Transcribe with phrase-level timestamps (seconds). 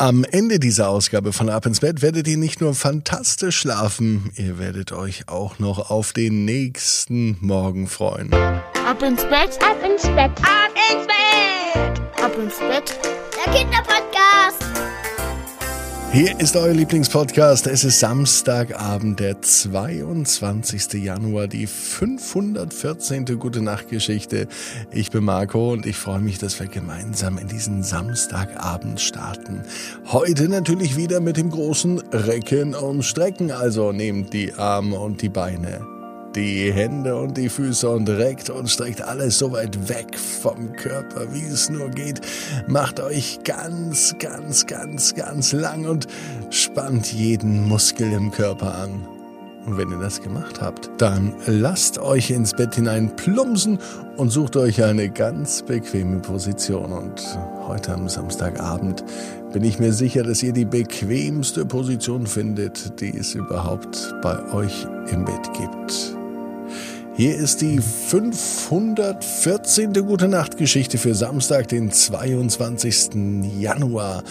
[0.00, 4.56] Am Ende dieser Ausgabe von Ab ins Bett werdet ihr nicht nur fantastisch schlafen, ihr
[4.56, 8.32] werdet euch auch noch auf den nächsten Morgen freuen.
[8.32, 12.96] Ab ins Bett, Ab ins Bett, ab ins Bett, ab ins Bett.
[13.44, 14.67] der Kinderpodcast.
[16.10, 17.66] Hier ist euer Lieblingspodcast.
[17.66, 21.04] Es ist Samstagabend, der 22.
[21.04, 23.26] Januar, die 514.
[23.38, 24.48] Gute Nacht Geschichte.
[24.90, 29.62] Ich bin Marco und ich freue mich, dass wir gemeinsam in diesen Samstagabend starten.
[30.06, 33.50] Heute natürlich wieder mit dem großen Recken und Strecken.
[33.50, 35.97] Also nehmt die Arme und die Beine
[36.38, 41.32] die Hände und die Füße und reckt und streckt alles so weit weg vom Körper,
[41.32, 42.20] wie es nur geht.
[42.68, 46.06] Macht euch ganz, ganz, ganz, ganz lang und
[46.50, 49.04] spannt jeden Muskel im Körper an.
[49.66, 53.80] Und wenn ihr das gemacht habt, dann lasst euch ins Bett hinein plumpsen
[54.16, 56.92] und sucht euch eine ganz bequeme Position.
[56.92, 57.20] Und
[57.66, 59.04] heute am Samstagabend
[59.52, 64.86] bin ich mir sicher, dass ihr die bequemste Position findet, die es überhaupt bei euch
[65.10, 66.17] im Bett gibt.
[67.18, 69.92] Hier ist die 514.
[70.06, 73.58] Gute Nacht Geschichte für Samstag, den 22.
[73.58, 74.22] Januar.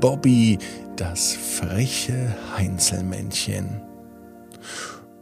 [0.00, 0.58] Bobby,
[0.96, 3.80] das freche Heinzelmännchen.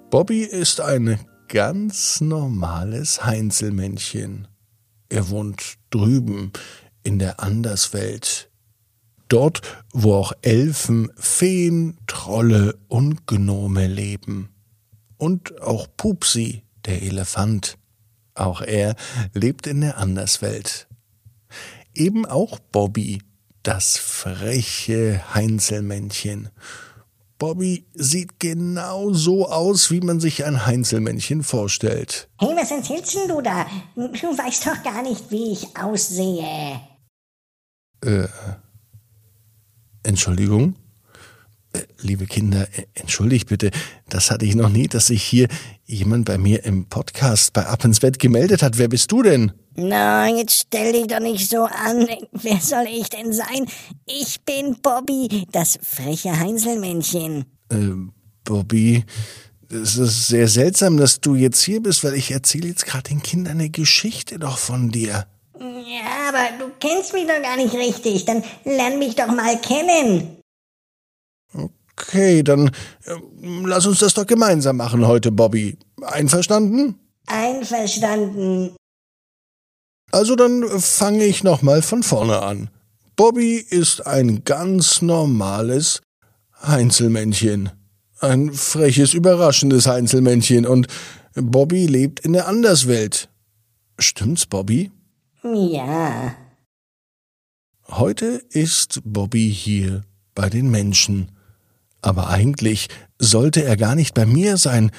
[0.09, 4.49] Bobby ist ein ganz normales Heinzelmännchen.
[5.11, 6.53] Er wohnt drüben
[7.03, 8.51] in der Anderswelt.
[9.29, 9.61] Dort,
[9.93, 14.49] wo auch Elfen, Feen, Trolle und Gnome leben.
[15.19, 17.79] Und auch Pupsi, der Elefant.
[18.35, 18.95] Auch er
[19.35, 20.89] lebt in der Anderswelt.
[21.95, 23.23] Eben auch Bobby,
[23.63, 26.49] das freche Heinzelmännchen.
[27.39, 32.29] Bobby sieht genau so aus, wie man sich ein Heinzelmännchen vorstellt.
[32.39, 33.67] Hey, was erzählst denn du da?
[33.95, 36.81] Du weißt doch gar nicht, wie ich aussehe.
[38.05, 38.29] Äh,
[40.03, 40.77] Entschuldigung?
[42.01, 43.71] Liebe Kinder, äh, entschuldigt bitte,
[44.09, 45.49] das hatte ich noch nie, dass sich hier
[45.85, 48.79] jemand bei mir im Podcast bei Ab ins Bett gemeldet hat.
[48.79, 49.53] Wer bist du denn?
[49.77, 52.09] Na, jetzt stell dich doch nicht so an.
[52.33, 53.67] Wer soll ich denn sein?
[54.07, 57.45] Ich bin Bobby, das freche Heinzelmännchen.
[57.71, 57.91] Äh,
[58.45, 59.05] Bobby,
[59.71, 63.23] es ist sehr seltsam, dass du jetzt hier bist, weil ich erzähle jetzt gerade den
[63.23, 65.27] Kindern eine Geschichte doch von dir.
[65.61, 68.25] Ja, aber du kennst mich doch gar nicht richtig.
[68.25, 70.40] Dann lern mich doch mal kennen.
[72.11, 72.69] Okay, dann
[73.05, 75.79] äh, lass uns das doch gemeinsam machen heute, Bobby.
[76.03, 76.99] Einverstanden?
[77.27, 78.75] Einverstanden.
[80.11, 82.69] Also dann fange ich nochmal von vorne an.
[83.15, 86.01] Bobby ist ein ganz normales
[86.67, 87.71] Heinzelmännchen.
[88.19, 90.89] Ein freches, überraschendes Heinzelmännchen und
[91.35, 93.29] Bobby lebt in der Anderswelt.
[94.01, 94.91] Stimmt's, Bobby?
[95.45, 96.35] Ja.
[97.87, 100.03] Heute ist Bobby hier
[100.35, 101.31] bei den Menschen.
[102.03, 102.89] Aber eigentlich
[103.19, 104.91] sollte er gar nicht bei mir sein,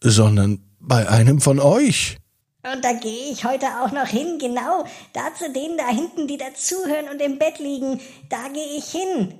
[0.00, 2.18] sondern bei einem von euch.
[2.72, 4.84] Und da gehe ich heute auch noch hin, genau.
[5.12, 8.00] Da zu denen da hinten, die dazuhören und im Bett liegen.
[8.30, 9.34] Da gehe ich hin.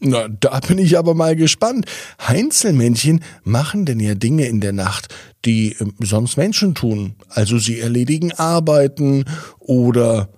[0.00, 1.86] Na, da bin ich aber mal gespannt.
[2.26, 5.12] Heinzelmännchen machen denn ja Dinge in der Nacht,
[5.44, 7.16] die äh, sonst Menschen tun.
[7.28, 9.24] Also sie erledigen Arbeiten
[9.58, 10.28] oder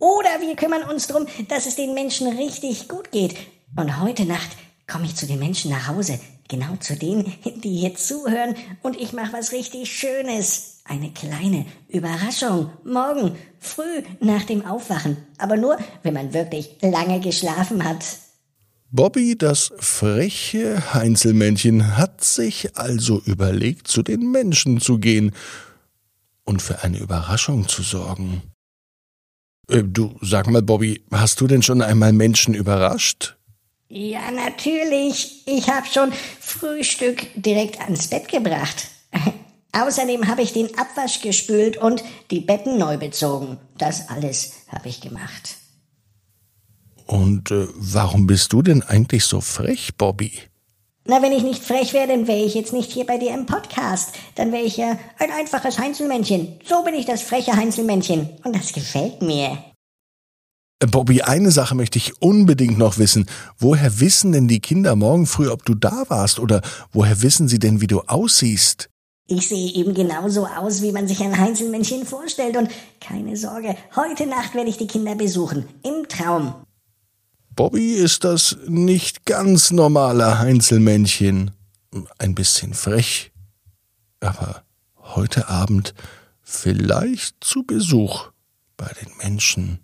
[0.00, 3.36] Oder wir kümmern uns drum, dass es den Menschen richtig gut geht.
[3.76, 4.50] Und heute Nacht
[4.94, 6.20] komme ich zu den Menschen nach Hause.
[6.48, 7.32] Genau zu denen,
[7.64, 8.54] die hier zuhören.
[8.80, 10.82] Und ich mache was richtig Schönes.
[10.84, 12.70] Eine kleine Überraschung.
[12.84, 15.16] Morgen, früh nach dem Aufwachen.
[15.38, 18.04] Aber nur, wenn man wirklich lange geschlafen hat.
[18.92, 25.32] Bobby, das freche Heinzelmännchen, hat sich also überlegt, zu den Menschen zu gehen
[26.44, 28.42] und für eine Überraschung zu sorgen.
[29.68, 33.36] Äh, du, sag mal, Bobby, hast du denn schon einmal Menschen überrascht?
[33.88, 35.46] Ja, natürlich.
[35.46, 38.88] Ich habe schon Frühstück direkt ans Bett gebracht.
[39.72, 43.58] Außerdem habe ich den Abwasch gespült und die Betten neu bezogen.
[43.76, 45.56] Das alles habe ich gemacht.
[47.06, 50.32] Und äh, warum bist du denn eigentlich so frech, Bobby?
[51.06, 53.44] Na, wenn ich nicht frech wäre, dann wäre ich jetzt nicht hier bei dir im
[53.44, 54.14] Podcast.
[54.36, 56.60] Dann wäre ich ja ein einfaches Heinzelmännchen.
[56.66, 58.30] So bin ich das freche Heinzelmännchen.
[58.42, 59.58] Und das gefällt mir.
[60.84, 63.26] Äh, Bobby, eine Sache möchte ich unbedingt noch wissen.
[63.58, 66.38] Woher wissen denn die Kinder morgen früh, ob du da warst?
[66.38, 66.60] Oder
[66.92, 68.90] woher wissen sie denn, wie du aussiehst?
[69.26, 72.56] Ich sehe eben genauso aus, wie man sich ein Heinzelmännchen vorstellt.
[72.56, 72.68] Und
[73.00, 75.66] keine Sorge, heute Nacht werde ich die Kinder besuchen.
[75.82, 76.54] Im Traum.
[77.56, 81.52] Bobby ist das nicht ganz normale Heinzelmännchen.
[82.18, 83.32] Ein bisschen frech.
[84.20, 84.64] Aber
[84.98, 85.94] heute Abend
[86.42, 88.30] vielleicht zu Besuch
[88.76, 89.83] bei den Menschen.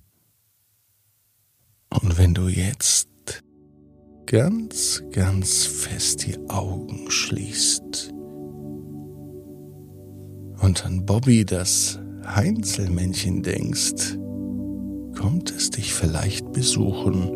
[1.92, 3.08] Und wenn du jetzt
[4.26, 8.12] ganz, ganz fest die Augen schließt
[10.62, 14.16] und an Bobby das Heinzelmännchen denkst,
[15.18, 17.28] kommt es dich vielleicht besuchen.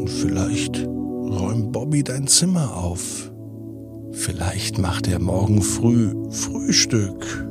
[0.00, 3.30] Und vielleicht räumt Bobby dein Zimmer auf.
[4.12, 7.46] Vielleicht macht er morgen früh Frühstück.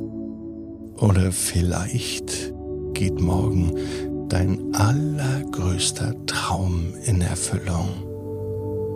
[0.97, 2.53] Oder vielleicht
[2.93, 3.73] geht morgen
[4.29, 7.89] dein allergrößter Traum in Erfüllung.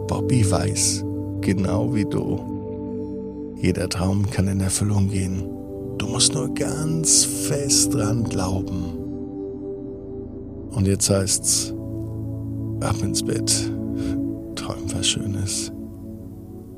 [0.07, 1.03] Bobby weiß,
[1.41, 3.55] genau wie du.
[3.59, 5.43] Jeder Traum kann in Erfüllung gehen.
[5.97, 9.03] Du musst nur ganz fest dran glauben.
[10.71, 11.73] Und jetzt heißt's,
[12.81, 13.71] ab ins Bett,
[14.55, 15.71] träum was Schönes.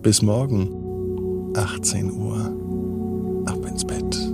[0.01, 0.69] Bis morgen,
[1.55, 2.53] 18 Uhr,
[3.45, 4.24] ab ins Bett.